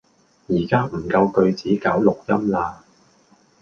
[0.47, 2.73] 而家唔夠句子搞錄音喇